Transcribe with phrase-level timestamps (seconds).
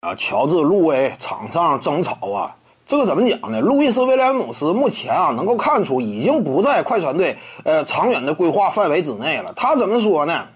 [0.00, 2.56] 啊，乔治·路威场上争吵啊，
[2.86, 3.60] 这个怎么讲呢？
[3.60, 9.52] 路易斯·威廉姆斯目前啊，能够看出已经不在快船队呃长远的规划范围之内了。
[9.54, 10.46] 他怎么说呢？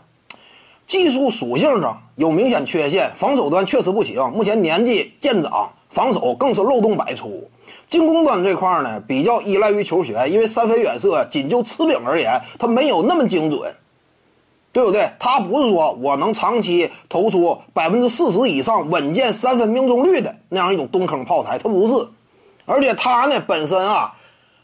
[0.87, 4.19] 技术属性上有明显缺陷，防守端确实不行。
[4.33, 7.47] 目前年纪渐长，防守更是漏洞百出。
[7.87, 13.71] 进攻端这块呢，比较依赖于球权，因为三分远射仅就吃饼而言，他没有那么精准。
[14.75, 15.09] 对不对？
[15.21, 21.95] 他不是说我能长期投出百分之四十以上稳健三分命中率的那样一种蹲坑炮台，他不是。
[22.67, 24.13] 而且他呢本身啊，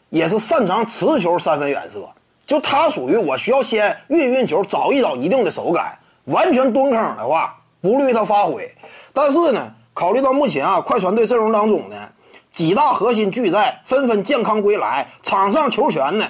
[0.09, 2.05] 也是擅长持球三分远射，
[2.45, 5.97] 就他属于我需要先运运球，找一找一定的手感。
[6.25, 8.69] 完全蹲坑的话，不利于他发挥。
[9.13, 11.95] 但是呢，考虑到目前啊，快船队阵容当中呢，
[12.49, 16.25] 几大核心俱在，纷纷健康归来，场上球权呢，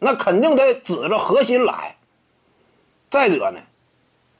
[0.00, 1.96] 那肯定得指着核心来。
[3.12, 3.60] 再者呢，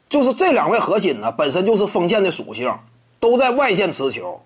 [0.08, 2.74] 就是这两位核心呢，本身就是锋线的属性，
[3.20, 4.40] 都在外线持球。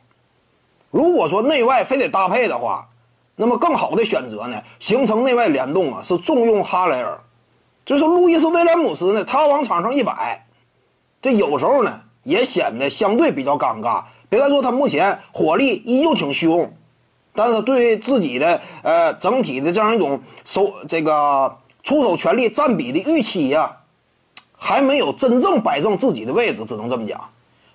[0.90, 2.88] 如果说内外非得搭配的话，
[3.36, 7.20] 那么更好的选择呢，形成内外联动啊，是重用哈雷尔。
[7.84, 10.44] 就是路易斯威廉姆斯呢，他往场上一摆，
[11.22, 14.02] 这有时候呢也显得相对比较尴尬。
[14.28, 16.68] 别看说他目前火力依旧挺凶，
[17.32, 23.76] 但是对自己的呃整体的这样一种手这个出手权力占比的预期呀。
[24.56, 27.20] 还没有真正摆正自己的位置，只能这么讲。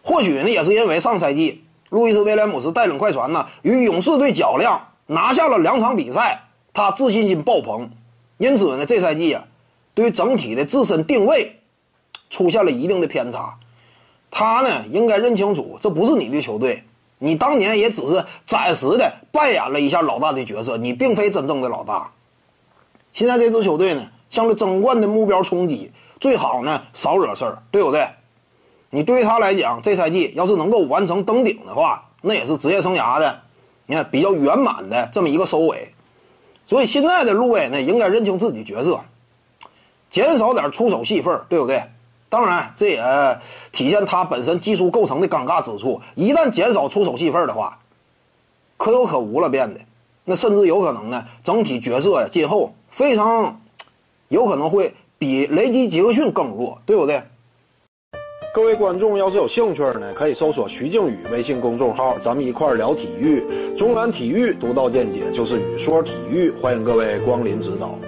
[0.03, 6.41] 或许呢，也是因为上赛季路易斯威廉姆斯带领快船呢与勇士队较量，拿下了两场比赛，
[6.73, 7.89] 他自信心爆棚。
[8.37, 9.45] 因此呢，这赛季啊，
[9.93, 11.59] 对于整体的自身定位
[12.31, 13.55] 出现了一定的偏差。
[14.31, 16.83] 他呢，应该认清楚，这不是你的球队。
[17.19, 22.09] 你当年也只是暂时的扮演了一下老大的角色，你并非真正的老大。
[23.13, 25.91] 现在这支球队呢，向着争冠的目标冲击。
[26.21, 28.07] 最好呢，少惹事儿，对不对？
[28.91, 33.41] 你对于他来讲，这赛季要是能够完成登顶的话，那也是职业生涯的，
[33.87, 35.93] 你看比较圆满的这么一个收尾。
[36.67, 38.99] 所以现在的路威呢，应该认清自己角色，
[40.11, 41.81] 减少点出手戏份，对不对？
[42.29, 43.39] 当然，这也
[43.71, 45.99] 体现他本身技术构成的尴尬之处。
[46.13, 47.79] 一旦减少出手戏份的话，
[48.77, 49.79] 可有可无了，变得
[50.25, 53.59] 那甚至有可能呢，整体角色呀，今后非常
[54.27, 54.93] 有可能会。
[55.21, 57.21] 比雷吉杰克逊更弱，对不对？
[58.51, 63.43] 各位观众要是有兴趣呢，可以搜索徐静宇微信公众号，咱们一块聊体育。
[63.77, 67.99] 中南体育独到见解就是语说体育，欢迎各位光临指导。